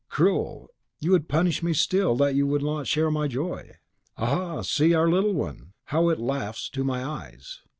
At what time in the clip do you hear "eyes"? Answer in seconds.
7.05-7.59